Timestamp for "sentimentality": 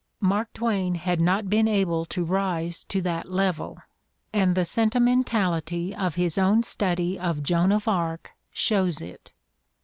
4.65-5.95